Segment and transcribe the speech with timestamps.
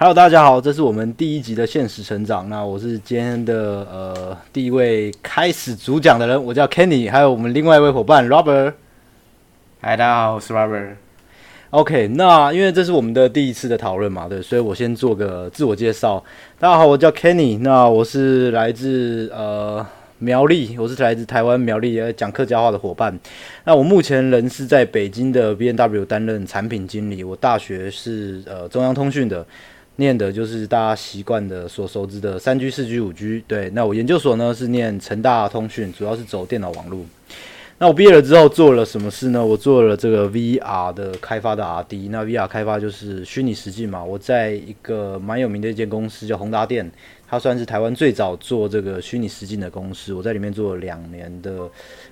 [0.00, 2.48] Hello，大家好，这是我们第一集的现实成长。
[2.48, 8.74] 那我是今天的呃第一位开始主讲的人，我叫 Kenny，还有我们另外一位伙伴 Robert。
[9.80, 10.90] 嗨，大家好，我是 Robert。
[11.70, 16.22] OK，那因为这是我们的第一次的讨论嘛，对，所以我先做个自我介绍。
[16.60, 19.84] 大家好，我叫 Kenny，那我是来自呃
[20.20, 23.18] 苗栗，我是来自台湾苗栗讲客家话的伙伴。
[23.64, 27.24] 那我目前人是在北京的 B N W 担任产品经理。
[27.24, 29.44] 我大学是呃中央通讯的。
[29.98, 33.42] 念的就是大家习惯的、所熟知的三 G、四 G、五 G。
[33.46, 37.04] 对，那我研究所呢是念成大通讯，主要是走电脑网络。
[37.80, 39.44] 那我毕业了之后做了什么事呢？
[39.44, 42.10] 我做了这个 VR 的开发的 RD。
[42.10, 44.02] 那 VR 开发就是虚拟实际嘛。
[44.02, 46.90] 我在一个蛮有名的一间公司叫宏达电。
[47.28, 51.68] 它算是台湾最早做这个虚拟实境的公司，我在里面做了两年的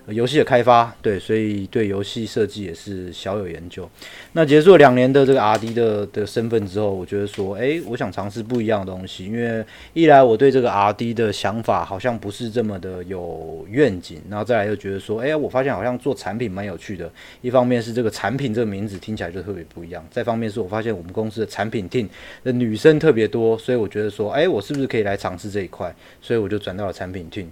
[0.08, 3.88] 游戏的开发，对，所以对游戏设计也是小有研究。
[4.32, 17.10] 那结束了两年的这个 R&D 的的身份之后，我觉得说，哎，我想尝试不一样的东西，因为一来我对这个 R&D 的想法好像不是这么的有愿景，然后再来又觉得说，哎，我发现好像做产品蛮有趣的。
[17.40, 22.06] 一方面是这个产品这个名字听起来就特别不一样，再方面是我发现我们公司的产品 team
[22.44, 27.46] 的女生特别多，所以我觉得说，哎，我是不是可以来尝试这一块，所以我就转到了产品 team，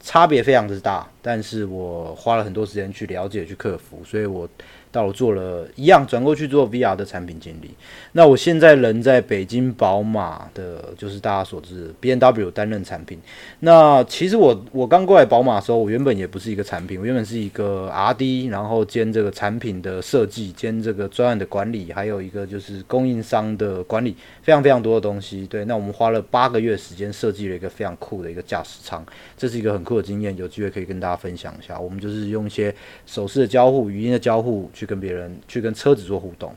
[0.00, 4.48] 差别非常之大，但是我花了很多时间去了解、去克服，所以我。
[4.90, 7.70] 到我做了一样，转过去做 VR 的产品经理。
[8.12, 13.18] 那我现在人在北京宝马的，就是大家所知 B N W 担任产品。
[13.60, 25.46] 那其实我我刚过来宝马的时候，我原本也不是一个产品，我原本是一个 R D，然后兼这个产品的设计，兼这个专案的管理，还有一个就是供应商的管理，非常非常多的东西。
[25.46, 29.04] 对，那我们花了八个月时间设计了一个非常酷的一个驾驶舱，
[29.36, 31.78] 这是一个很酷的经验，有机会可以跟大家分享一下。
[31.78, 34.85] 我们就是用一些手势的交互、语音的交互去。
[34.86, 36.54] 跟别人去跟车子做互动，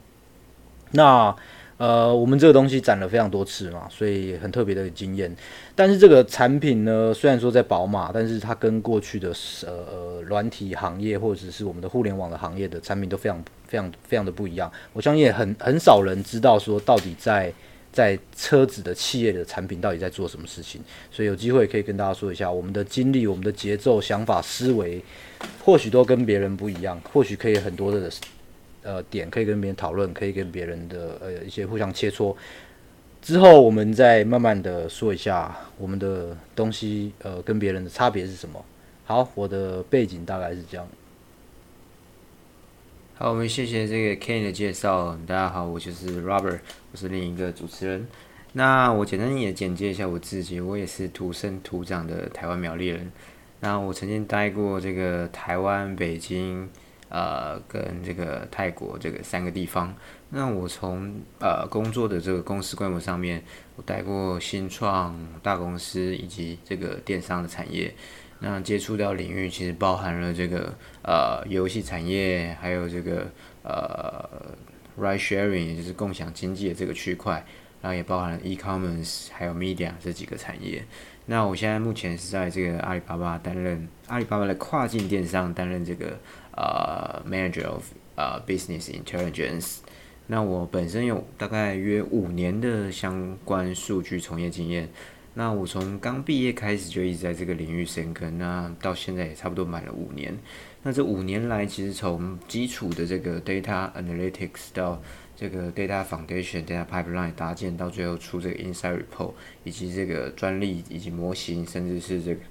[0.91, 1.35] 那
[1.77, 5.33] 呃，我们这个东西展了非常多次嘛，所以很特别的经验。
[5.75, 9.29] 但是这个产品呢，虽然说在宝马，但是它跟过去的
[9.65, 14.69] 呃呃软体行业或者是我们的互联网的行业的产品都非常非常非常的不一样。
[14.91, 17.53] 我相信也很很少人知道说到底在
[17.99, 20.81] 在车子的企业的产品到底在做什么事情。
[21.11, 25.03] 所以有机会可以跟大家说一下我们的经历、我们的节奏、想法、思维。
[25.63, 28.09] 或许都跟别人不一样，或许可以很多的
[28.83, 32.35] 呃点可以跟别人讨论，可以跟别人的呃一些互相切磋。
[33.21, 38.63] 之后我们再慢慢的说一下我们的东西呃跟别人的差别是什么。
[39.05, 40.85] 好，我的背景大概是这样。
[43.21, 45.13] 好，我们谢谢这个 Ken 的介绍。
[45.27, 46.61] 大家好，我就是 Robert，
[46.93, 48.07] 我是另一个主持人。
[48.53, 53.11] 那我简单也简介一下我自己，我也是土生土长的台湾苗栗人。
[53.59, 56.69] 那我曾经待过这个台湾、北京，
[57.09, 59.93] 呃，跟这个泰国这个三个地方。
[60.29, 63.43] 那我从呃工作的这个公司规模上面，
[63.75, 65.13] 我待过新创
[65.43, 67.93] 大公司以及这个电商的产业。
[68.41, 70.73] 那接触到领域其实包含了这个
[71.03, 73.29] 呃游戏产业，还有这个
[73.63, 74.29] 呃
[74.97, 77.45] ride sharing，也就是共享经济的这个区块，
[77.81, 80.81] 然后也包含了 e-commerce，还有 media 这几个产业。
[81.25, 86.17] 那我现在目前是在这个阿里巴巴担任阿里巴巴的跨境电商担任这个
[86.55, 87.83] 呃 manager of
[88.15, 89.79] 呃 business intelligence。
[90.27, 94.89] 那我本身有大概约五年的相关数据从业经验。
[95.39, 100.37] 那我从刚毕业开始就一直在这个领域深耕，那到现在也差不多满了五年。
[100.83, 105.01] 那这五年来，其实从基础的这个 data analytics 到
[105.37, 109.31] 这个 data foundation、data pipeline 搭建到最后出这个 inside report，
[109.63, 112.41] 以及这个专利以及模型，甚至是这个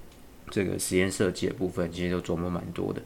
[0.49, 2.99] 这个实验设计的部分，其实都琢磨蛮多的。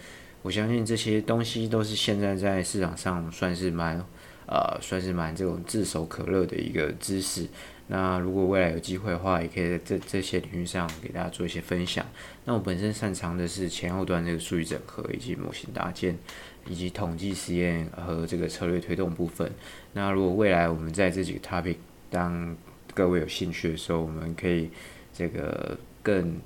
[0.43, 4.01] 我相信这些东西都是现在在市场上算是蛮
[4.45, 7.45] 呃，算是蛮这种炙手可热的一个知识。
[7.93, 12.03] 那如果未来有机会的话，也可以在这这些领域上给大家做一些分享。
[12.45, 16.17] 那我本身擅长的是前后端这个数据整合以及模型搭建。
[16.65, 19.51] 以及统计实验和这个策略推动部分。
[19.91, 21.75] 那如果未来我们在这几个 topic，
[22.09, 22.55] 当
[22.93, 24.69] 各位有兴趣的时候，我们可以
[25.13, 26.39] 这个更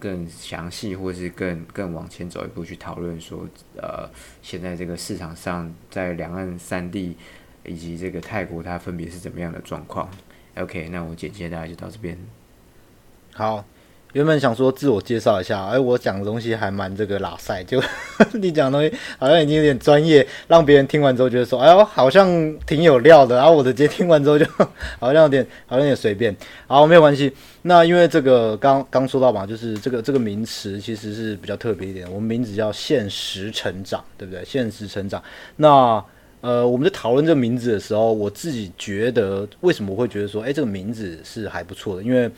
[0.00, 3.46] 更详细，或是更更往前走一步去讨论说，
[3.76, 4.10] 呃，
[4.42, 7.16] 现在这个市场上在两岸三地
[7.64, 10.10] 以及这个泰国它分别是怎么样的状况。
[10.56, 12.18] OK，那我简介大家就到这边。
[13.32, 13.64] 好。
[14.14, 17.82] 原本想说自我介绍一下，哎，我讲的东西还蛮这个拉塞，就
[18.40, 23.34] 你讲的东西好像已经有点专业，让别人听完之后觉得说，哎呦，好像挺有料的。
[23.34, 24.46] 然后我的直接听完之后就
[25.00, 26.32] 好像有点，好像有点随便。
[26.68, 27.34] 好，没有关系。
[27.62, 32.06] 那因为这个刚刚说到嘛，就是这个这个名词其实是比较特别一点。
[32.06, 34.44] 我们名字叫现实成长，对不对？
[34.44, 35.20] 现实成长。
[35.56, 36.04] 那
[36.44, 42.30] 呃，我们在讨论这个名字的时候，我自己觉得为什么我会觉得说，哎，这个名字是还不错的，因为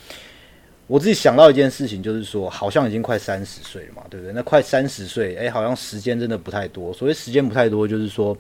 [0.87, 4.32] 我自己想到一件事情，就是说，好像已经快三十岁了嘛，对不对？
[4.32, 6.93] 那快三十岁，哎，好像时间真的不太多。
[6.94, 8.37] 所谓时间不太多，就是说，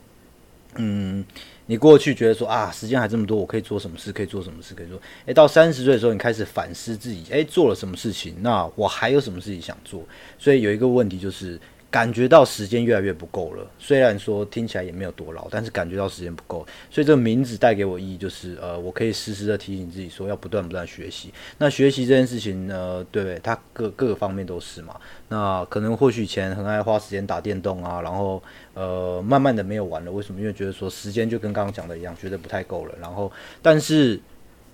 [0.76, 1.24] 嗯。
[1.68, 4.12] 你过去觉得说啊，时间还这么多，我可以做什么事？
[4.12, 4.72] 可以做什么事？
[4.72, 4.96] 可以做。
[5.24, 8.36] 诶，到三十岁的时候，你开始反思自己，诶，做了什么事情？
[8.40, 10.00] 那我还有什么事情想做？
[10.38, 11.58] 所以有一个问题就是。
[11.90, 21.32] 感觉到时间越来越不够了，虽然说听起来也没有多老，但是感觉到时间不够，所以这个名字带给我意义就是，呃，我可以时时的提醒自己说要不断不断学习。
[21.58, 23.38] 那学习这件事情呢，对不对？
[23.42, 24.94] 它各各个方面都是嘛。
[25.28, 28.42] 那可能或许以前很爱花时间打电动啊，然后
[28.74, 30.40] 呃，慢慢的没有玩了，为什么？
[30.40, 32.94] 因为觉得说时间就跟刚刚讲的一样，觉得不太够了。
[33.00, 34.20] 然后，但是。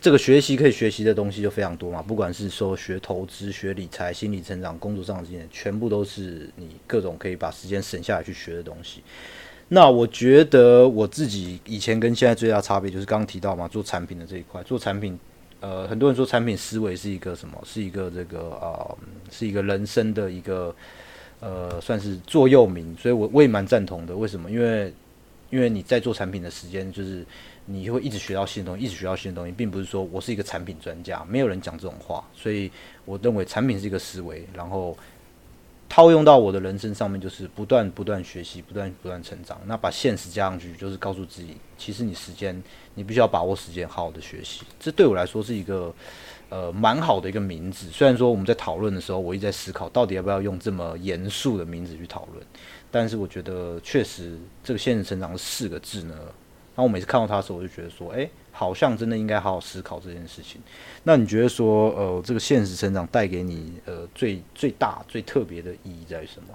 [0.02, 9.00] 这个学习可以学习的东西就非常多嘛，不管是说学投资、学理财、心理成长、工作上的经验，全部都是你各种可以把时间省下来去学的东西。
[9.68, 15.16] 那我觉得我自己以前跟现在最大差别就是刚刚提到嘛，做产品的这一块，做产品，
[15.60, 17.56] 呃，很多人说产品思维是一个什么？
[17.64, 18.82] 是一个这个啊，
[19.30, 20.74] 是一个人生的一个
[21.38, 22.92] 呃，算是座右铭。
[23.00, 24.16] 所以我我也蛮赞同的。
[24.16, 24.50] 为什么？
[24.50, 24.92] 因为
[25.50, 27.24] 因为你在做产品的时间就是。
[27.64, 32.24] 你会一直学到新的东西，一直学到新的东西，并不是说我是一个产品专家，没有人讲这种话。
[32.34, 32.70] 所以
[33.04, 34.96] 我认为产品是一个思维，然后
[35.88, 39.60] 套用到我的人生上面，就是不断不断学习，不断不断成长。
[39.66, 42.60] 那把现实加上去，就是告诉自己，其实你时间，
[42.94, 44.62] 你必须要把握时间，好好的学习。
[44.80, 45.94] 这对我来说是一个
[46.48, 47.86] 呃蛮好的一个名字。
[47.90, 52.44] 虽然说我们在讨论的时候，我一直在思考到底要不要用这么严肃的名字去讨论，
[52.90, 56.14] 但是我觉得确实这个现实成长的四个字呢。
[56.74, 60.58] 然后我每次看到他的时候，我就觉得说，哎，好像真的应该好好思考这件事情。
[61.02, 66.48] 那你觉得说，呃，这个现实成长带给你，呃，最最大、最特别的意义在于什么？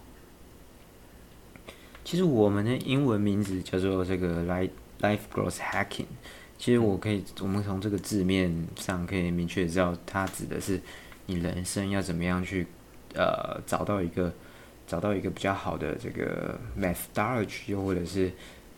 [2.03, 4.71] 其实我们的英文名字叫做这个 “life
[5.01, 6.05] life growth hacking”。
[6.57, 10.81] 其实我可以，我们从这个字面上可以明确知道，它指的是
[11.27, 12.65] 你人生要怎么样去，
[13.13, 14.33] 呃，找到一个
[14.87, 18.31] 找到一个比较好的这个 methodology，又或者是。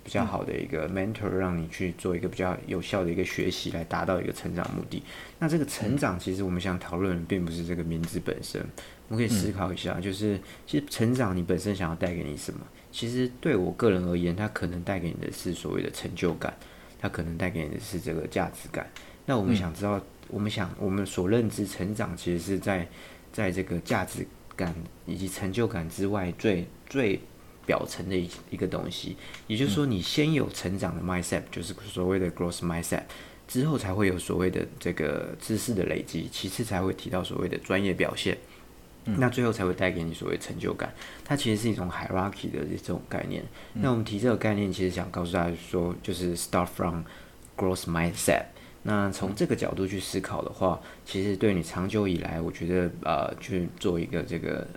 [0.09, 5.03] 比较好的一个 mentor，让你去做一个比较有效的一个学习，来达到一个成长目的。
[5.37, 8.59] 那这个成长，其实我们想讨论的并不是这个名字本身。
[9.07, 12.61] 我们可以思考一下，就是其实成长，你本身想要带给你什么？
[12.91, 16.51] 其实对我个人而言，它可能带给你的是所谓的成就感，
[16.99, 18.89] 它可能带给你的是这个价值感。
[19.27, 22.87] 那我们想知道，我们想我们所认知成长，其实是在
[23.31, 24.73] 在这个价值感
[25.05, 27.19] 以及成就感之外，最最。
[27.69, 33.03] 表层的一一个东西，也就是说，你先有成长的 mindset，就是所谓的 growth mindset，
[33.47, 38.35] 之后才会有所谓的这个知识的累积，其次才会提到所谓的专业表现，
[39.03, 40.91] 那最后才会带给你所谓成就感。
[41.23, 43.43] 它其实是一种 hierarchy 的这种概念。
[43.73, 47.03] 那我们提这个概念，其实想告诉大家说，就是 start from
[47.55, 48.45] growth mindset。
[48.81, 54.67] 那从这个角度去思考的话，其实对你长久以来，我觉得呃，去做一个这个。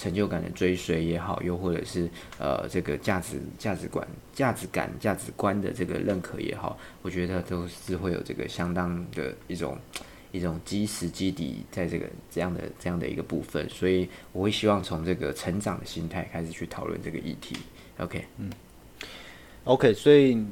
[0.00, 2.08] 成就感的追随也好，又或者是
[2.38, 9.76] 呃这个价值价值观、价值感、价值观的这个认可也好，我觉得都是会有这个相当的一种
[10.32, 17.54] 一种基石基底在这个这样的这样的一个部分，所以我会希望从这个成长的心态开始去讨论这个议题。
[17.98, 18.50] OK，嗯
[19.64, 20.42] ，OK，所以。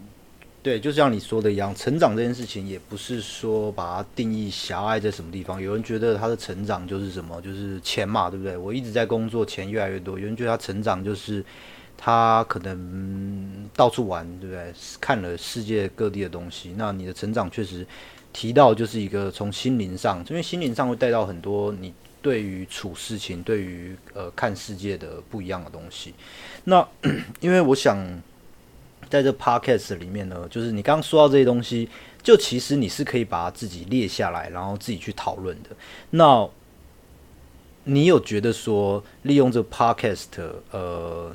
[0.60, 5.62] 对，就像你说的一样，成长这件事情也不是说把它定义狭隘在什么地方。
[5.62, 8.56] 有人觉得他的成长就是什么，就是钱嘛，对不对？
[8.56, 10.18] 我一直在工作，钱越来越多。
[10.18, 11.42] 有人觉得他成长就是
[11.96, 14.74] 他可能到处玩，对不对？
[15.00, 16.74] 看了世界各地的东西。
[16.76, 17.86] 那你的成长确实
[18.32, 26.12] 提到就是一个从心灵上，因为心灵上会带到很多你对于处事情、对于呃看世界的不一样的东西。
[26.64, 26.86] 那
[27.40, 27.96] 因为我想。
[29.08, 31.88] 在这 podcast 里面呢，就是你刚刚说到这些东西，
[32.22, 35.70] 就其实你是可以把它自己列下来，然后自己去讨论的。
[36.10, 36.48] 那
[37.84, 40.26] 你有觉得说，利用这个 podcast，
[40.70, 41.34] 呃，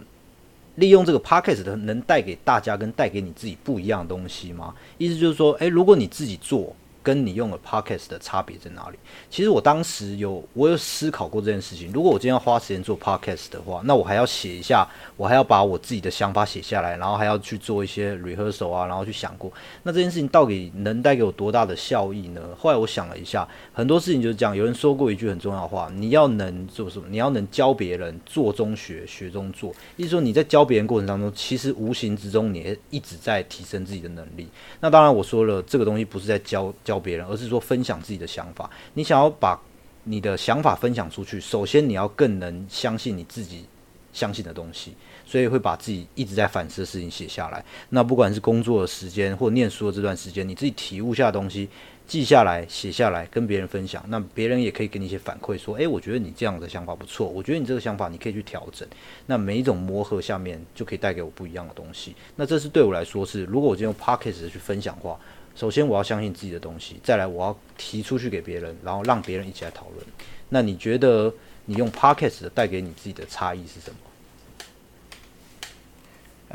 [0.75, 4.75] 利用这个 podcast 能带给大家跟带给你自己不一样的东西吗？
[4.97, 6.75] 意思就是说，诶，如果你自己做。
[7.03, 8.97] 跟你用的 podcast 的差别在哪里？
[9.29, 11.91] 其实我当时有我有思考过这件事情。
[11.91, 19.51] 如果我今天要花时间做 podcast 的话，那我还要写一下，我还要把我自己的想法写下来，然后还要去做一些 rehearsal 啊，然后去想过，
[19.83, 22.41] 那这件事情到底能带给我多大的效益呢？
[22.57, 24.55] 后来我想了一下，很多事情就是这样。
[24.55, 27.07] 有人说过一句很重要的话：你要能做什么？
[27.09, 29.73] 你要能教别人做中学，学中做。
[29.97, 34.47] 意思说你在教别人过程当中，其实无形之中你也一直在提升自己的能力。
[34.79, 36.93] 那当然我说了，这个东西不是在教教。
[36.93, 38.69] 教别人，而是说分享自己的想法。
[38.93, 39.59] 你想要把
[40.03, 43.65] 你的想法分享出去，首先你要更能相信你自己
[44.13, 44.93] 相信的东西，
[45.25, 47.65] 所以会把自己一直在反思的事情写下来。
[47.89, 51.67] 那不管是工作的时间或念书的这段时间，你自己体悟下的东西。
[52.13, 58.87] 记下来，写下来，跟别人分享，那别人也可以给你一些反馈，说，诶，我觉得你这样的想法不错，我觉得你这个想法你可以去调整。
[59.25, 62.15] 那每一种磨合下面，就可以带给我不一样的东西。
[62.35, 65.19] 那这是对我来说是，如果我今天用 podcast 去分享的话，
[65.55, 70.05] 首先我要相信自己的东西，再来我要提出去给别人，然后让别人一起来讨论。
[70.49, 71.33] 那你觉得
[71.65, 73.97] 你用 podcast 带给你自己的差异是什么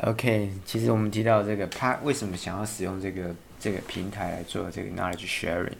[0.09, 3.35] ？OK，其实我们提到这个，他为什么想要使用这个？
[3.59, 5.73] 这个平台来做这个 knowledge sharing，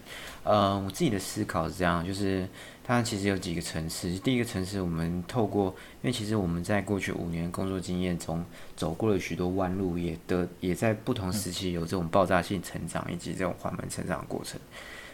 [0.44, 2.46] 呃，我自己的思考是这样，就是
[2.84, 4.10] 它其实有几个层次。
[4.20, 8.44] 第一个层次，我们透过，因为其实我们在过去五年工作经验中
[8.76, 14.60] 走过了许多弯路，也得也在不同时期有这种爆炸性成长以及这种缓慢成长的过程。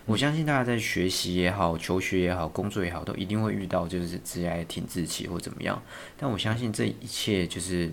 [0.05, 5.81] 我相信大家在学习也好、求学也好、工作也好，都一定会遇到就是职业停滞期或怎么样。
[6.17, 7.91] 但我相信这一切就是。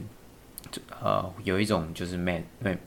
[1.01, 2.43] 呃，有一种就是 met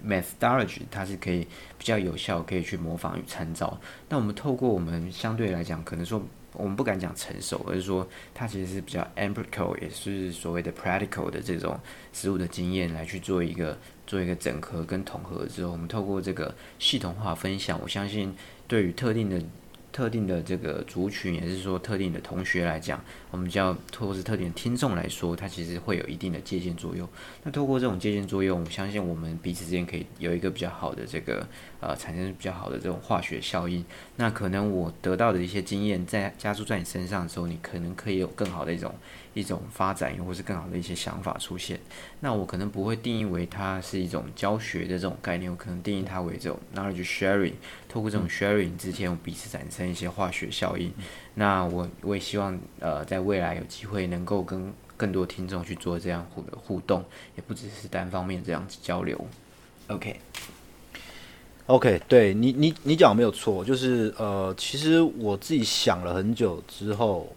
[0.05, 3.79] methodology，它是可以比较有效，可以去模仿与参照。
[4.09, 6.21] 那我们透过我们相对来讲，可能说
[6.53, 11.79] 我们不敢讲成熟，而是说它其实是比较 empirical，也是所谓的 practical 的这种
[12.13, 13.77] 实物的经验来去做一个
[14.07, 18.33] 做一个整合跟统合之后，我们透过这个系统化分享，我相信
[18.67, 19.41] 对于特定的。
[19.95, 27.07] 特定的这个族群，也是说特定的同学来讲，我们叫或是特定的听众来说，它其实会有一定的借鉴作用。
[27.43, 31.47] 那透过这种借鉴作用，我相信我们彼此之间可以有一个比较好的这个
[31.79, 33.85] 呃，产生比较好的这种化学效应。
[34.17, 38.93] 那可能我得到的一些经验，在加速在你身上的时候，你可能可以有更好的一种。
[39.35, 41.77] 一种发展，或是更好的一些想法出现。
[42.21, 47.51] 那我可能不会定义为它是一种教学的这种概念，我可能定义它为这种 knowledge sharing。
[47.89, 50.91] 透过这种 sharing 之间，我彼此产生一些化学效应。
[51.33, 57.03] 那我我也希望，呃，在未来有机会能够跟更多听众去做这样互的互动，
[57.35, 59.27] 也不只是单方面这样子交流。
[61.67, 67.35] OK，OK，对你你你讲没有错，就是呃，其实我自己想了很久之后。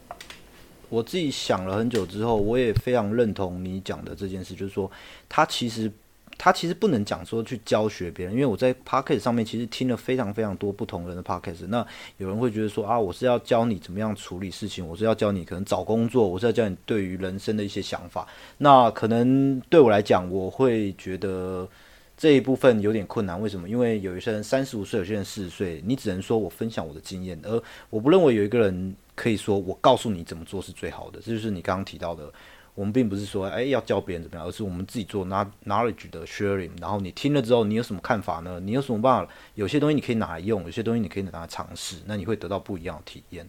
[0.89, 4.91] 我自己想了很久之后，我也非常认同你讲的这件事，就是说，
[5.29, 5.91] 他其实
[6.39, 18.27] 他其实不能讲说去教学别人，因为我在 p o c k e t 上面其实听了非常非常多不同人的 p o c k e t 那有人会觉得说啊，我是要教你怎么样处理事情，我是要教你可能找工作，我是要教你对于人生的一些想法。
[18.57, 21.69] 那可能对我来讲，我会觉得
[22.17, 23.39] 这一部分有点困难。
[23.41, 23.69] 为什么？
[23.69, 28.97] 因为有一些人三十五岁，有些人四十岁，你只能说我分享我的经验，而我不认为有一个人。
[29.19, 32.33] 可以说，我告诉你怎么做是最好的，这就是你刚刚提到的。
[32.79, 36.71] 我们并不是说，哎，要教别人怎么样，而是我们自己做 knowledge 的 sharing。
[36.81, 38.61] 然后你听了之后，你有什么看法呢？
[38.61, 39.33] 你有什么办法？
[39.57, 43.45] 有些东西你可以拿来用，有些东西你可以拿来尝试，那你会得到不一样的体验。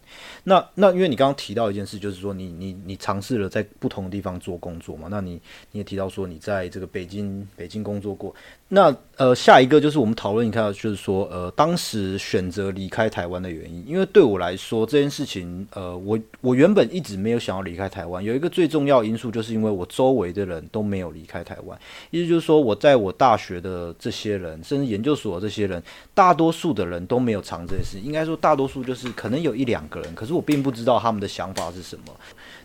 [0.46, 5.08] 那那因为你刚刚提到一件事，就是说你你你尝试了在不同的地方做工作嘛？
[5.12, 5.40] 那你
[5.74, 8.34] 你也提到说你在这个北京北京工作过。
[8.72, 13.84] 那呃，下一个就是我们讨论一下，就是说呃，当时选择离开台湾的原因。
[13.88, 18.24] 因为对我来说，这件事情，呃，我我原本一直没有想要离开台湾。
[18.24, 21.76] 有一个最重要因素，就是因为我周围的人都没有离开台湾。
[22.12, 25.82] 意思就是说，我在我大学的这些人，甚至研究所这些人，
[26.14, 27.98] 大多数的人都没有尝这件事。
[28.00, 32.16] 应该说，大多数就是可能有一两个人，可是我并不知道他们的想法是什么。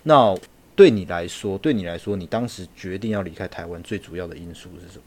[0.03, 0.37] 那
[0.77, 5.05] 对你来说，对你来说，你当时决定要离开台湾最主要的因素是什么？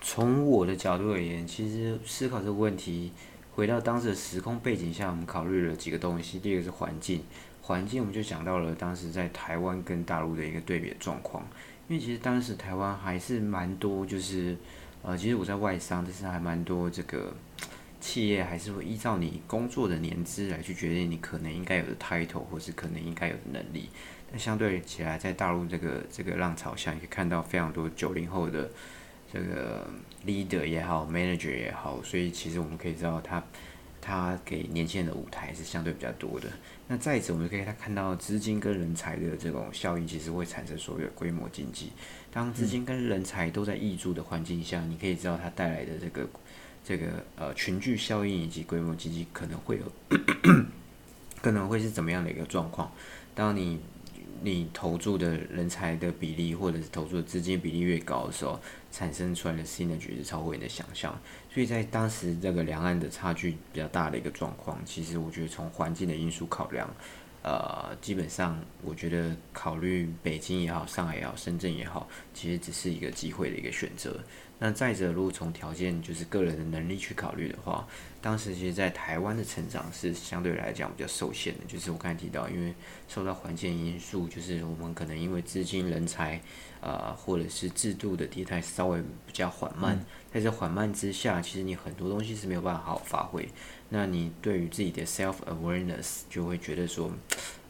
[0.00, 3.12] 从我的角度而言，其实思考这个问题，
[3.52, 6.38] 回到当时的时空背景下，我们考虑了几个东西。
[6.38, 7.22] 第一个是环境，
[7.60, 11.46] 环境我们就讲到了当时在台湾跟大陆的一个对比状况。
[11.86, 14.56] 因为其实当时台湾还是蛮多，就是
[15.02, 17.34] 呃，其实我在外商，但是还蛮多这个
[18.00, 23.90] 企业还是会依照你工作的年资来去决定你可能应该有的 title 或是可能应该有的能力。
[24.30, 28.70] 但相对起来，在大陆这个这个浪潮下，可以看到非常多九零后的。
[29.32, 29.86] 这个
[30.26, 33.42] leader 也好，manager 也好，所以其实我们可以知道，他
[34.00, 36.48] 他给年轻人的舞台是相对比较多的。
[36.88, 41.92] 那再一次，我们可以看到资金跟人才的这种效应，其实会产生所谓的规模经济。
[42.32, 46.28] 当资金跟人才都在溢注的环境下，你可以知道它带来的这个
[46.84, 49.92] 这个呃群聚效应以及规模经济可能会有
[51.40, 52.90] 可能会是怎么样的一个状况？
[53.34, 53.78] 当你
[54.42, 58.58] 你投注的人才的比例，或者是投注的资金比例越高的时候，
[58.92, 61.18] 产生出来的 synergy 是超乎你的想象。
[61.52, 66.88] 所以在当时这个两岸的差距比较大的一个状况，其实我觉得从环境的因素考量，
[67.42, 74.20] 呃，基本上我觉得考虑北京也好、上海也好、深圳也好，其实只是一个机会的一个选择。
[74.62, 77.88] 那再者，如果从条件就是个人的能力去考虑的话，
[78.20, 82.74] 当时其实，在台湾的成长是相对来讲比较受限的，就是我刚才提到，因为
[83.08, 86.38] 受到环境因素，就是我们可能因为资金、人才，
[86.82, 89.98] 啊，或者是制度的迭代稍微比较缓慢，
[90.30, 93.48] 在这缓慢之下，其实你很多东西是没有办法好好发挥。
[93.92, 97.12] 那你对于自己的 self awareness 就会觉得说，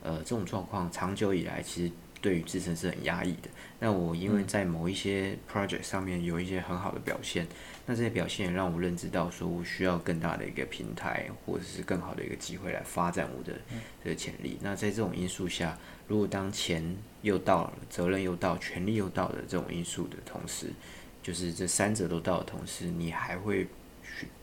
[0.02, 3.48] 呃，这种状况长久以来其实对于自身是很压抑的。
[3.78, 7.46] 那我因为在某一些 project 上面有一些很好的表现，
[7.86, 13.58] 那这些表现也让我认知到说我需要更大的一个平台，或者是更好的一个机会来发展我的
[14.04, 14.58] 这个潜力。
[14.60, 20.66] 那在这种因素下，如果当钱又到了，责任又到，权力又到的这种因素的同时，
[21.22, 23.66] 就是这三者都到的同时，你还会。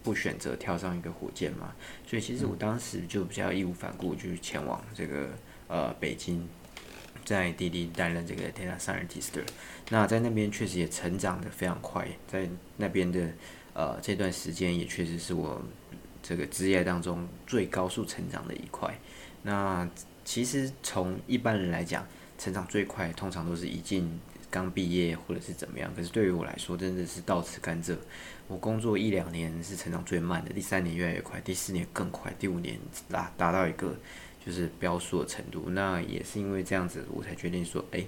[0.04, 1.74] 不选择跳上一个火箭嘛？
[2.08, 5.30] 所以其实我当时就比较义无反顾，就是前往这个
[5.68, 6.48] 呃北京，
[7.26, 9.44] 在滴滴担任这个 data scientist。
[9.90, 13.30] 那在那边确实也成长的非常快，在那边的
[13.74, 15.62] 呃这段时间也确实是我
[16.24, 18.98] 这个职业当中最高速成长的一块。
[19.44, 19.90] 那
[20.24, 22.08] 其实从一般人来讲，
[22.38, 24.20] 成长最快通常都是一进。
[24.50, 27.98] 刚毕业或者是怎么样，可是对于我来说，真的是倒吃甘蔗。
[28.48, 33.94] 我工作一两年是成长最慢的，第三年越来越快，第四年更快，第五年达达到一个
[34.46, 35.66] 就是标速的程度。
[35.72, 38.06] 那也是因为这样子，我才决定说，哎，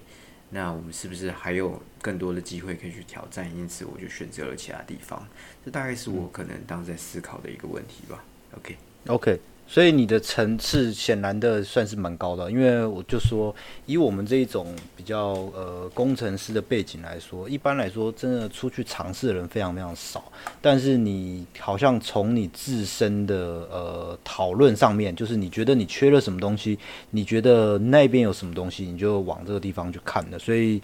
[0.50, 3.54] 那我们是不是还有更多的机会可以去挑战？
[3.54, 5.28] 因此，我就选择了其他地方。
[5.66, 8.24] 这大概是我可能当时在思考的一个问题吧。
[8.56, 9.40] OK，OK。
[9.72, 14.66] 所以你的层次显然的算是蛮高的，因为我就说，以我们这一种
[14.98, 20.24] 比较呃工程师的背景来说，一般来说真的出去尝试的人非常非常少。
[20.60, 23.36] 但是你好像从你自身的
[23.72, 26.80] 呃讨论上面，就是你觉得你缺了什么东西，
[27.12, 30.40] 你觉得那边有什么东西，你就往这个地方去看的。
[30.40, 30.82] 所以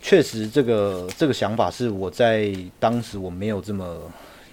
[0.00, 4.00] 确实，这个这个想法是我在当时我没有这么。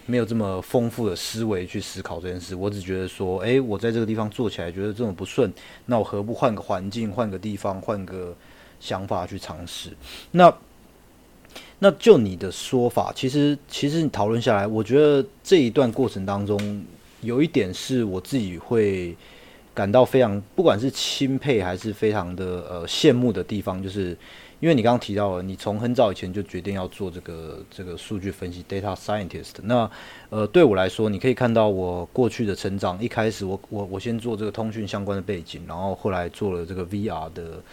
[0.10, 5.54] 没有这么丰富的思维去思考这件事，我只觉得说，诶，我在这个地方做起来觉得这么不顺，
[5.86, 8.36] 那我何不换个环境，换个地方，换个
[8.80, 9.92] 想法去尝试？
[10.32, 10.52] 那
[11.78, 16.84] 那就你的说法，其实其实你讨论下来，我觉得这一段过程当中，
[17.22, 19.16] 有一点是我自己会
[19.76, 24.18] 感到非常，不管是钦佩还是非常的呃羡慕的地方，就是。
[24.60, 29.54] 因为你刚刚提到了，你从很早以前就决定要做这个这个数据分析 data scientist。
[29.64, 29.90] 那
[30.30, 33.02] 呃，对我来说，你可以看到我过去的成长。
[33.02, 37.64] 一开始，我我我先做这个通讯相关的背景，然后后来做了这个 VR 的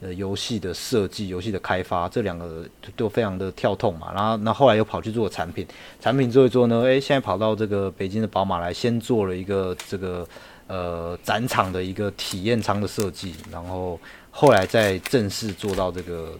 [0.00, 4.10] 呃游戏的设计、游戏的开发，这两个都非常的跳痛嘛。
[4.14, 5.66] 然后那后来又跑去做产品，
[6.00, 10.26] 产品做一做呢，诶，现在跑到这个北京的宝马来，先做了一个这个
[10.68, 14.00] 呃展场的一个体验舱的设计，然后。
[14.30, 16.38] 后来再正式做到这个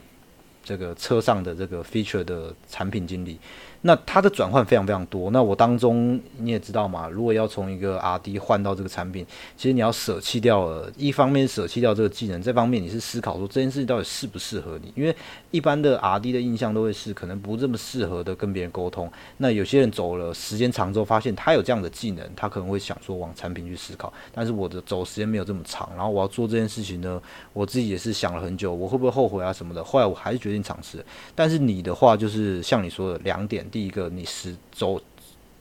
[0.62, 3.38] 这个车上的这个 feature 的产品经理。
[3.82, 5.30] 那它的转换非常非常多。
[5.30, 14.92] 那我当中你也知道嘛，如果要从一个 R D 换到这个产品，其实你要舍弃掉了，一方面舍弃掉这个技能，这方面你是思考说这件事情到底适不适合你。
[14.94, 15.16] 因为
[15.50, 19.10] 一般的 R D 的印象都会是可能不这么适合的跟别人沟通。
[19.38, 24.12] 那有些人走了时间长之后，发现他有这样的技能，他可能会想说往产品去思考。
[24.34, 27.18] 但是我的走时间没有这么长，然后我要做这件事情呢，
[27.54, 29.82] 我自己也是想了很久，我会不会后悔啊什么的。
[29.82, 31.02] 后来我还是决定尝试。
[31.34, 33.66] 但是你的话就是像你说的两点。
[33.70, 35.00] 第一个，你始走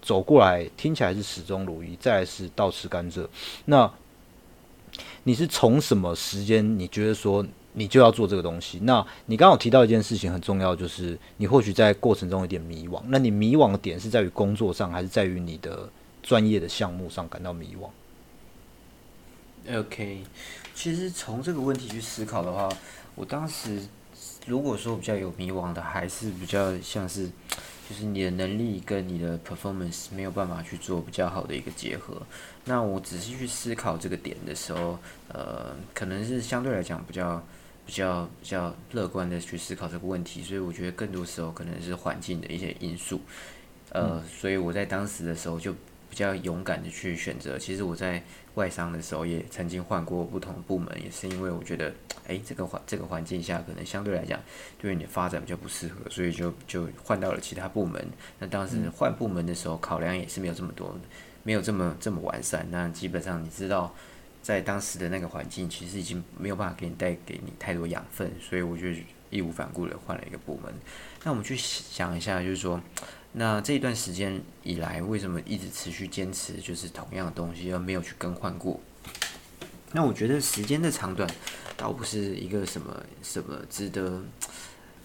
[0.02, 3.28] 走过来，听起来是始终如一；再来是倒吃甘蔗。
[3.66, 3.92] 那
[5.24, 6.80] 你是从什么时间？
[6.80, 8.80] 你觉得说你就要做这个东西？
[8.84, 13.02] 那你刚好提到一件事情很重要，就是你或许在过程中有点迷惘。
[13.08, 15.88] 那你迷惘的点是在于工作上，还是在于你的
[16.24, 17.90] 专业的项目上感到迷惘
[19.78, 20.24] ？OK，
[20.74, 22.68] 其实从这个问题去思考的话，
[23.14, 23.86] 我当时
[24.46, 27.30] 如果说比较有迷惘的，还是比较像是。
[27.90, 32.22] 就是你的能力跟你的 performance 没有办法去做比较好的一个结合。
[32.66, 35.00] 那我仔细去思考这个点的时候，
[35.30, 37.44] 呃，可能是相对来讲比较
[37.88, 40.44] 比较比较乐观的去思考这个问题。
[40.44, 43.20] 所以我觉得更多时候可能是环境的一些因素。
[43.90, 45.74] 呃，所以我在当时的时候就。
[46.12, 47.56] 比较勇敢的去选择。
[47.60, 48.24] 其实我在
[48.56, 51.94] 外商的时候也曾经换过不同部门，也是因为我觉得，
[52.28, 54.40] 哎，这个环这个环境下可能相对来讲
[54.80, 58.06] 对于你的发展比较不适合，所以就就换到了其他部门。
[58.40, 60.94] 那当时换部门的时候，考量也是没有这么多，
[61.44, 62.68] 没有这么这么完善。
[62.70, 63.94] 那基本上你知道，
[64.42, 68.88] 在当时的那个环境，其实已经没有办法给你带给你太多养分，所以我就
[69.30, 70.74] 义无反顾的换了一个部门。
[71.24, 72.82] 那我们去想一下，就是说。
[73.32, 78.80] 那这一段时间以来，为什么一直持续坚持就是同样的东西，而没有去更换过？
[79.92, 81.30] 那我觉得时间的长短，
[81.78, 84.22] 倒不是一个什么什么值得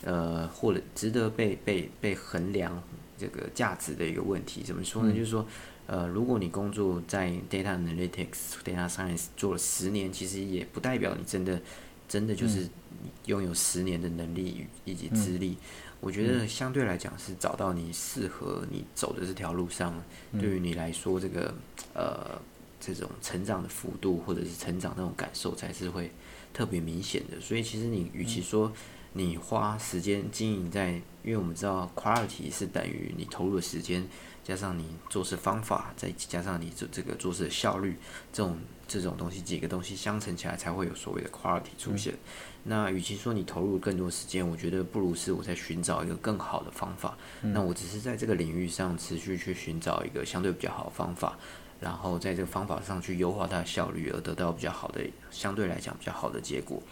[0.02, 2.82] 呃，或者值得被被被衡量
[3.18, 4.62] 这个价值的一个问题。
[4.62, 5.12] 怎么说呢？
[5.12, 5.46] 就是说，
[5.87, 11.60] 呃，如果你工作在 data analytics、data science 做了十年，其实也不代表你真的
[12.08, 12.68] 真的就是
[13.26, 15.58] 拥有十年的能力以及资历。
[16.00, 20.02] 我觉得相对来讲是找到你适合你走的这条路上，
[20.33, 21.54] 对于你来说，这个
[21.94, 22.40] 呃
[22.78, 26.11] 这种成长的幅度或者是成长那种感受才是会
[26.52, 27.40] 特别明显的。
[27.40, 28.70] 所以其实你与其说
[29.14, 34.07] 你花时间经营在，因为我们知道 quality 是等于你投入的时间
[34.42, 37.96] 加上你做事方法，再加上你这这个做事的效率，
[38.33, 42.14] 这种这种东西几个东西相乘起来才会有所谓的 quality 出现。
[42.64, 47.16] 那与其说你投入更多时间，我觉得不如是我在寻找一个更好的方法。
[47.42, 51.37] 那我只是在这个领域上持续去寻找一个相对比较好的方法，
[51.81, 56.83] 然后在这个方法上去优化它的效率，而得到比较好的相对来讲比较好的结果。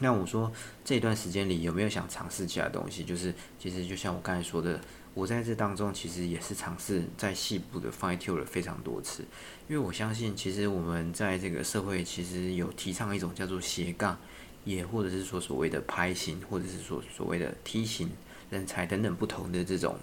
[0.00, 0.52] 那我说
[0.84, 3.02] 这段时间里有没有想尝试其他东西？
[3.02, 4.78] 就是其实就像我刚才说的，
[5.18, 9.24] 我在这当中其实也是尝试在细部的 fine tune 了非常多次，
[9.66, 14.16] 因为我相信其实我们在这个社会其实有提倡一种叫做斜杠。
[14.64, 18.10] 也或者是说所谓的拍型，或者是说所谓的梯形
[18.50, 19.96] 人才等等不同的这种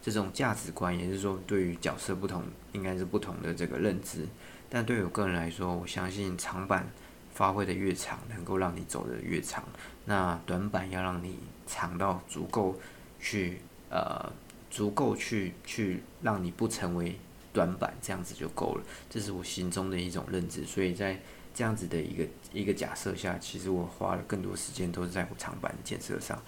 [0.00, 4.26] 这种价值观，也是说对于角色不同，应该是不同的这个认知。
[4.70, 6.90] 但对我个人来说，我相信长板
[7.30, 9.62] 发挥的越长，能够让你走的越长。
[10.06, 12.80] 那短板要让你长到足够
[13.20, 14.32] 去呃
[14.70, 17.18] 足够去去让你不成为
[17.52, 18.82] 短板，这样子就够了。
[19.08, 20.64] 这是我心中的一种认知。
[20.64, 21.20] 所以在
[21.54, 26.40] 这样子的一个一个假设下，其实我花了更多时间都是在我长板的建设上。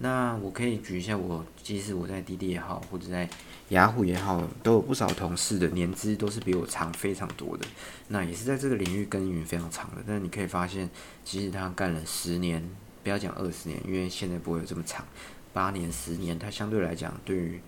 [0.00, 3.28] 那我可以举一下，我即使我在滴滴也好，或者在
[3.70, 7.66] 雅虎也好，都有不少同事的年资都是比我长非常多的。
[8.06, 10.02] 那也是在这个领域耕耘非常长的。
[10.06, 10.88] 但你可以发现，
[11.24, 12.62] 即使他干了十年，
[13.02, 15.04] 不要讲二十年，因为现在不会有这么长，
[15.52, 17.60] 八年、十年，它相对来讲，对于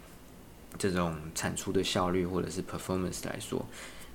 [0.79, 3.65] 这种产出的效率或者是 performance 来说。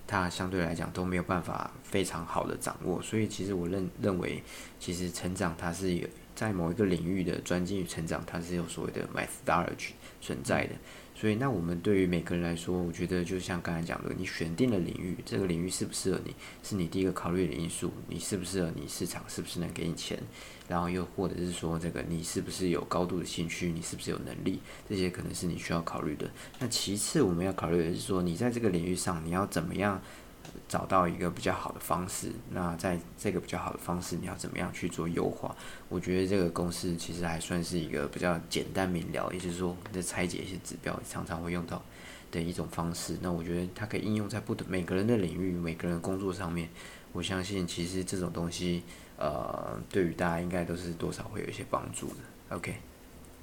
[0.08, 4.44] 它相对来讲都没有办法非常好的掌握，所以其实我认认为，
[4.80, 10.76] 其实成长它是有在某一个领域的专精与成长，它是有所谓的 methodology 存在的。
[11.18, 17.90] 所以，那我们对于每个人来说，我觉得就像刚才讲的，你选定了领域，这个领域适不适合你，是你第一个考虑的因素。
[18.10, 20.22] 你适不适合你市场，是不是能给你钱？
[20.68, 24.60] 然后又或者是说，这个你是不是有高度的兴趣，你是不是有能力？
[24.90, 26.30] 这些可能是你需要考虑的。
[26.60, 30.02] 那其次，我们要考虑的是说，你在这个领域上，你要怎么样？
[30.68, 35.56] 找到一个比较好的方式，那在这个比较好的方式，你要怎么样去做优化？
[35.90, 41.82] 我觉得这个公式其实还算是一个比较简单明了，也就是说，在拆解一些指标，常常会用到
[42.32, 43.18] 的一种方式。
[43.22, 46.70] 那我觉得它可以应用在不同每个人的领域、每个人工作上面。
[47.12, 48.84] 我相信，其实这种东西，
[49.18, 52.16] 呃，对于大家应该都是多少会有一些帮助的。
[52.56, 52.76] OK。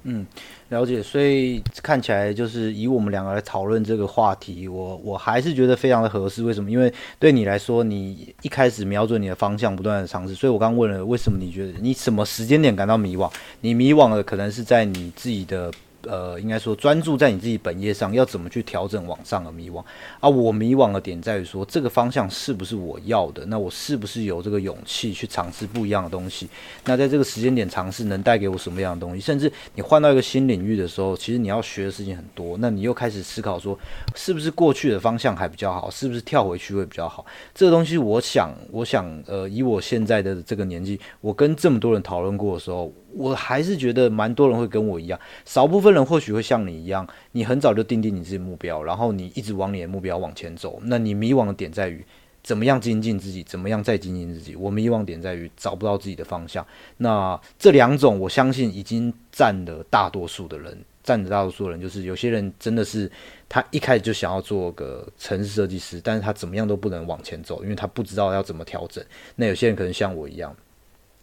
[0.03, 0.25] 嗯，
[0.69, 1.01] 了解。
[1.01, 6.43] 所以看起来就是以我们两个来讨论这个话题，我我还是觉得非常的合适。
[6.43, 6.69] 为什么？
[6.69, 10.33] 因为对你来说，你一开始瞄准你的方向，不断的尝试。
[10.33, 13.31] 所以我刚问了，为什么你觉得你什么时间点感到迷惘？
[13.61, 15.71] 你迷惘的可能是在你自己的。
[16.03, 19.83] 呃，应该说专注在你自己本业上，要怎么去调整往上的迷惘
[20.19, 20.27] 啊？
[20.27, 23.45] 我迷惘的点在于说，这个方向是不是我要的？
[23.45, 26.49] 那我是不是有这个勇气去尝试不一样的东西？
[26.85, 29.21] 那在这个时间点尝试能带给我什么样的东西？
[29.21, 32.57] 甚至你换到一个新领域的时候，其实你要学的事情很多。
[32.59, 33.77] 那你又开始思考说，
[34.15, 35.89] 是不是过去的方向还比较好？
[35.89, 37.25] 是不是跳回去会比较好？
[37.53, 42.91] 这个东西，我想，我想，呃，以我现在的这个年纪，我跟这么多人讨论过的时候。
[43.15, 50.79] 我还是觉得蛮多人会跟我一样，少部分人或许会像你一样，你很早就定定你自己目标，然后你一直往你的目标往前走。
[50.83, 52.03] 那你迷惘的点在于，
[52.41, 54.55] 怎么样精进自己，怎么样再精进自己。
[54.55, 56.65] 我迷惘点在于找不到自己的方向。
[56.97, 63.09] 那这两种，我相信已经占了大多数的人，占了大多数人，就是有些人真的是
[63.47, 69.03] 他一开始就想要做个城市设计师，但是他怎么样都不能往前走，因为他不知道要怎么调整。
[69.35, 70.55] 那有些人可能像我一样。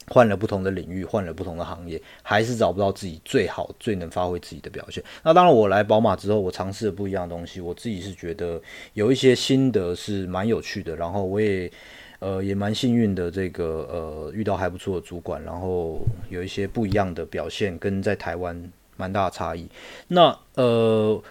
[0.08, 5.02] 换了不同的领域，换了不同的行业，还是找不到自己最好、最能发挥自己的表现。
[5.22, 8.60] 那当然，我来宝马之后，我尝试了不一样的东西，我自己是觉得
[8.94, 10.96] 有一些心得是蛮有趣的。
[10.96, 11.70] 然后我也
[12.18, 19.68] 呃也蛮幸运的，这个呃遇到还不错的主管，然后有一些不一样的表现，跟在台湾蛮大的差异。
[20.08, 21.22] 那呃。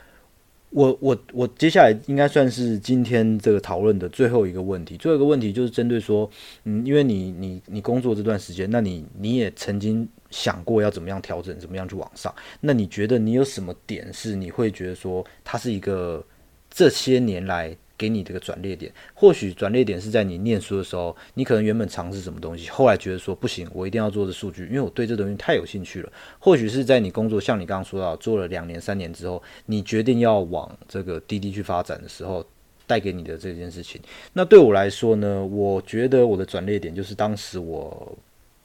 [0.71, 4.95] 我我我接下来应该算是今天这个讨论的最后一个问题。
[4.97, 6.29] 最后一个问题就是针对说，
[6.63, 12.34] 嗯，因为你你你工作这段时间，那你你也曾经想过要怎么样调整，怎么样去往上？
[12.60, 16.23] 那你觉得你有什么点是你会觉得说它是一个
[16.69, 18.91] 这些年来给你这个转捩点。
[19.13, 26.12] 或许转捩点是在你念书的时候，你可能原本尝试什么东西，后来觉得说不行，我一定要做这数据，因为我对这东西太有兴趣了。
[26.39, 32.43] 或许是在你工作，像你刚刚说到，做了两年、三年之后，你决定要往这个滴滴去发展的时候，
[32.88, 34.01] 带给你的这件事情。
[34.33, 38.17] 那对我来说呢，我觉得我的转捩点就是当时我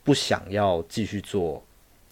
[0.04, 1.62] 不想要继续做。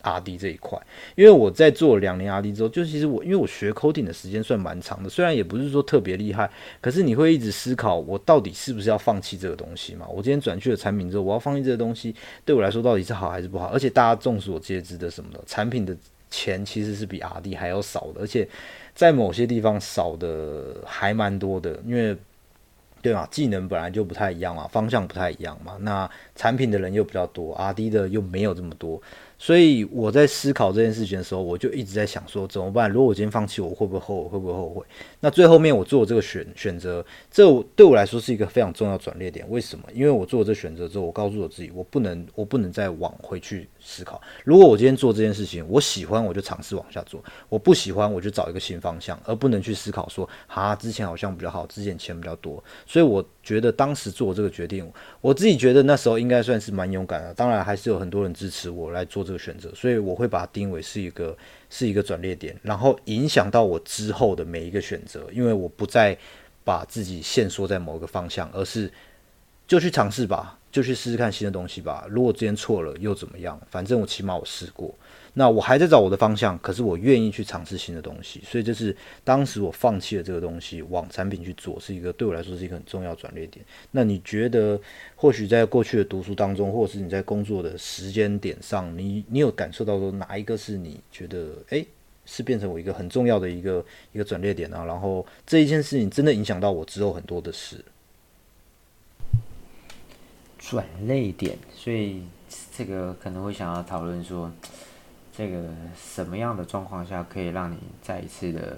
[0.03, 0.79] R D 这一块，
[1.15, 10.07] 因为我在做两年 R D 之后，就其实我因为我学 coding 的时间算蛮长的，虽然也不是说特别厉害，可是你会一直思考，我到底是不是要放弃这个东西嘛？
[10.09, 13.67] 我今天转去了产品之后，我要放弃这个东西，对我来说到底是好还是不好？
[13.67, 15.97] 而且大家众所皆知的什么的，产品的
[16.31, 18.49] 钱其实是比 R D 还要少的，而且
[18.95, 22.17] 在某些地方少的还蛮多的，因为
[23.01, 29.03] 对嘛，技能本来就不太一样嘛，方向不太一样嘛，那产品的人又比较多，R D 的又没有这么多。
[29.43, 32.89] 所以我在思考这件事情的时候，我就一直在想说怎么办？
[32.89, 34.29] 如果我今天放弃，我会不会后悔？
[34.29, 34.87] 会不会后悔？
[35.19, 37.43] 那最后面我做这个选选择，这
[37.75, 39.45] 对我来说是一个非常重要转捩点。
[39.51, 39.85] 为什么？
[39.93, 44.19] 因为我做这选择之后，我告诉我自己，我不能，我不能再往回去思考。
[44.45, 52.65] 如果我今天做这件事情，我喜欢，我就尝试往下做；我不喜欢，我就找一个新方向，而不能去思考说，哈，之前好像比较好，之前钱比较多。
[52.87, 54.91] 所以我觉得当时做这个决定，
[55.21, 57.35] 我自己觉得那时候应该算是蛮勇敢的。
[57.35, 59.43] 当然，还是有很多人支持我来做这个。
[59.43, 61.37] 选择，所以我会把它定为是一个
[61.69, 66.17] 是一个转捩点，然后影响到我之后的每一个选择，因为我不再
[66.63, 68.89] 把自己限缩在某一个方向，而是
[69.73, 72.07] 就去尝试吧，就去试试看新的东西吧。
[72.11, 73.59] 如果之前错了又怎么样？
[73.71, 74.95] 反正我起码我试过。
[75.33, 83.65] 那我还在找我的方向，可是我愿意去尝试新的东西，所以这是当时我放弃了这个东西，往产品去做，是一个对我来说是一个很重要转捩点。
[83.93, 84.79] 那你觉得，
[85.17, 91.87] 或许在过去的读书当中，或者是你在工作的时间点上，你你有感受到说哪一个是你觉得，诶，
[92.27, 93.83] 是变成我一个很重要的一个
[94.13, 94.85] 一个转捩点啊？
[94.85, 97.83] 然后这一件事情真的影响到我之后很多的事。
[100.71, 102.23] 转捩点，所以
[102.77, 104.51] 这个可能会想要讨论说。
[105.35, 105.63] 这个
[105.97, 108.77] 什么样的状况下可以让你再一次的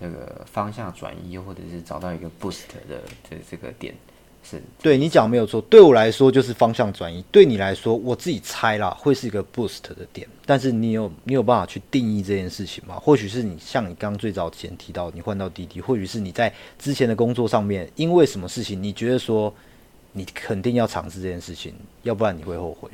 [0.00, 3.94] 这个方向转移，或者是找到一个 boost 的这这个点？
[4.42, 7.22] 是对你讲没有错，对我来说就是方向转移。
[7.30, 10.26] 对你来说，我自己猜啦，会是一个 boost 的点。
[10.44, 12.98] 但是你有你有办法去定义这件事情吗？
[12.98, 19.54] 或许是你像你刚最早前提到，你换到滴滴，或许是你在之前的工作上面，因为什么事情，你觉得说
[20.16, 22.90] 你肯定要尝试这件事情，要不然你会后悔。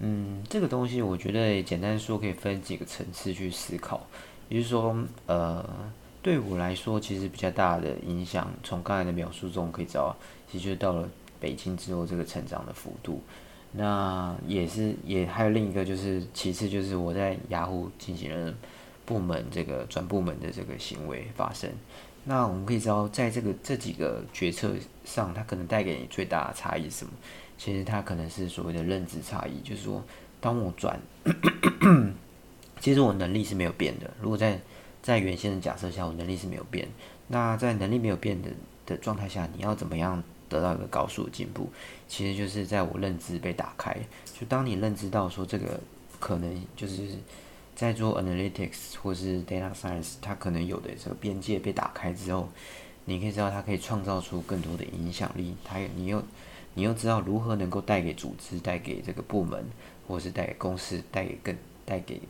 [0.00, 4.04] 嗯，这个东西我觉得简单说可以分几个层次去思考。
[4.48, 4.96] 也就是说，
[5.26, 5.64] 呃，
[6.20, 10.16] 对我来说，其实比较大的影响，从刚才的描述中可以知道，
[10.50, 13.22] 其实就到了北京之后这个成长的幅度。
[13.70, 18.52] 那也是，也还有另一个就是，其次就是我在雅虎进行了
[19.06, 21.70] 部门这个转部门的这个行为发生。
[22.24, 27.12] 那我们可以知道，在这个这几个决策上，它可能带给你最大的差异是什么？
[27.56, 30.02] 其实它可能是所谓的认知差异，就是说，
[30.40, 30.98] 当我转，
[32.80, 34.10] 其实我能力是没有变的。
[34.20, 34.58] 如果在
[35.02, 36.88] 在原先的假设下，我能力是没有变。
[37.28, 38.50] 那在能力没有变的
[38.86, 41.70] 的状态下，你要怎么样得到一个高速的进步？
[42.08, 43.96] 其实就是在我认知被打开。
[44.38, 45.80] 就当你认知到说这个
[46.18, 47.08] 可能就是
[47.80, 52.46] 在做 analytics 或是 data science，它可能有的这个边界被打开之后，
[53.06, 55.56] 你可以知道它可以创造出更多的影响力。
[55.64, 56.22] 它你又
[56.74, 59.64] 你又知道如何能够带给组织、带给这个部门，
[60.06, 62.20] 或是带给公司、带给更带给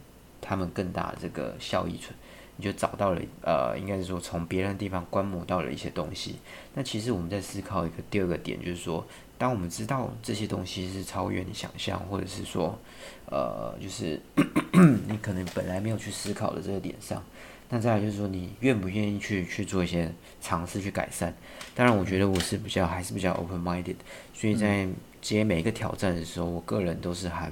[0.41, 2.17] 他们更大的这个效益存，
[2.61, 6.37] 你就找到了呃，应该是说从别人的地方观摩到了一些东西。
[6.75, 9.03] 那其实我们在思考一个第二个点，就是说，
[9.39, 12.79] 当我们知道这些东西是超越你想象，或者是说，
[13.25, 14.21] 呃，就是
[15.09, 17.25] 你可能本来没有去思考的这个点上。
[17.71, 21.33] 那再来就是说，你愿不愿意去去做一些尝试去改善？
[21.75, 23.97] 当然，我觉得我是比较还是比较 open minded，
[24.35, 24.87] 所以在
[25.23, 27.51] 接每一个挑战的时候，我个人都是还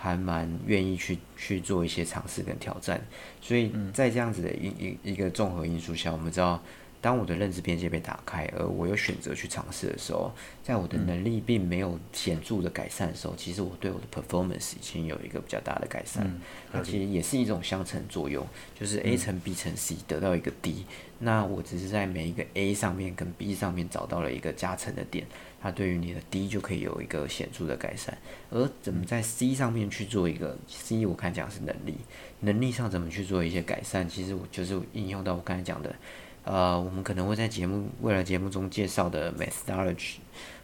[0.00, 3.00] 还蛮愿意去去做一些尝试跟挑战。
[3.40, 6.60] 所以在这样子的一一一个综合因素下，我们知道。
[7.00, 10.30] 当我的认知边界被打开，而我有选择去尝试的时候，
[10.62, 16.30] 在我的能力并没有显著的改善的时候，其实我对我的 performance 已经有一个比较大的改善。
[16.70, 18.46] 那其实也是一种相乘作用，
[18.78, 20.84] 就是 A 乘 B 乘 C 得到一个 D，
[21.20, 25.26] 那我只是在每一个 A 上面跟 B 上面找到了一个加成的点，
[25.62, 28.16] 它对于你的 D 就可以有一个显著的改善。
[28.50, 31.94] 而怎么在 C 上面去做一个 C，我看讲是能力，
[32.40, 35.94] 能力上怎么去做一些改善，其实我就是应用到我刚才讲的。
[36.44, 40.14] 呃，我们可能会在节目未来节目中介绍的 methodology，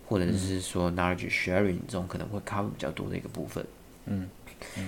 [0.08, 3.64] 或者是说 knowledge sharing 中可能会 cover 比较多的一个部分。
[4.06, 4.28] 嗯，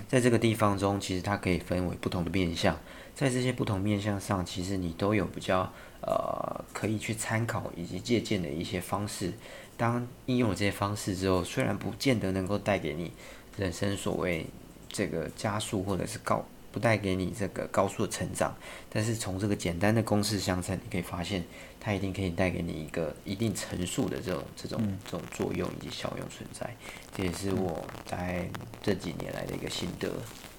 [0.09, 2.79] 在这个地方中，其实它可以分为不同的面向，
[3.15, 9.33] 在这些不同面向上，其实你都有比较呃可以去参考以及借鉴的一些方式。
[9.77, 13.13] 当应用了这些方式之后，虽然不见得能够带给你
[13.57, 14.47] 人生所谓
[14.89, 16.45] 这个加速或者是高，
[16.79, 18.55] 不带给你这个高速的成长，
[18.89, 21.43] 但是从这个简单的公式相乘，你可以发现
[21.81, 26.73] 它一定可以带给你一个一定乘数的这种这种这种作用以及效用存在。
[27.17, 28.49] 这也是我在
[28.81, 30.09] 这几年来的一个心得。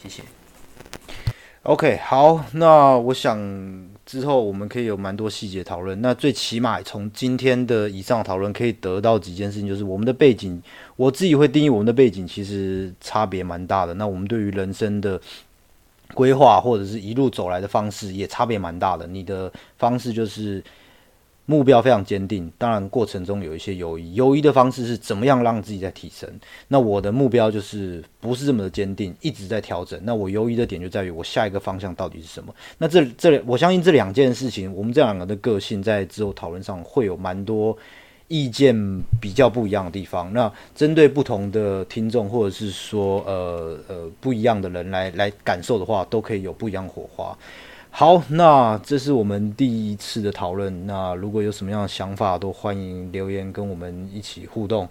[0.03, 0.21] 谢谢。
[1.63, 3.37] OK，好，那我想
[4.05, 6.01] 之后我们可以有蛮多细节讨论。
[6.01, 10.61] 那最起码从今天的以上讨论可以得到几件事情，就是我们的背景，
[10.95, 13.93] 我自己会定义我们的背景其实差别蛮大的。
[13.95, 15.21] 那我们对于人生的
[16.13, 19.05] 规划或者是一路走来的方式也差别蛮大的。
[19.07, 20.63] 你的方式就是
[21.45, 26.29] 目标非常坚定，当然过程中有一些犹疑，犹疑的方式是怎么样让自己在提升。
[26.67, 29.99] 那我的目标就是不是这么的坚定，一直在调整。
[30.03, 32.53] 那我犹豫的点就在于我下一个方向到底是什么。
[32.77, 37.75] 那这这我相信这两件事情，我们这两个的个性在之后讨论上会有蛮多
[38.29, 38.73] 意见
[39.19, 40.31] 比较不一样的地方。
[40.31, 47.37] 那针对不同的听众或者是说呃呃不一样的人来来感受的话，都可以有不一样火花。
[47.91, 50.85] 好，那这是我们第一次的讨论。
[50.85, 54.87] 那如果有什么样的想法，都欢迎留言跟我们一起互动。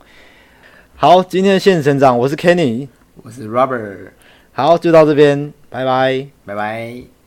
[0.97, 2.89] 好，今天的现实成长，我是 Kenny。
[3.23, 4.11] 我是 Robert，
[4.53, 6.27] 好，就到这边，拜拜。
[6.45, 7.18] 拜拜。